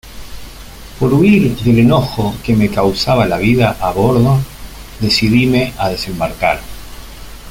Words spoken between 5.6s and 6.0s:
a